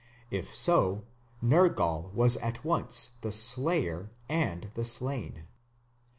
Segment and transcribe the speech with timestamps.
[0.31, 1.03] If so,
[1.43, 5.43] Nergal was at once the slayer and the slain.